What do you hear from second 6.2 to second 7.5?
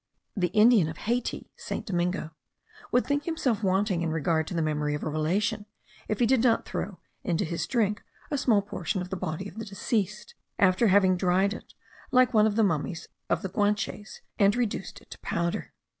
did not throw into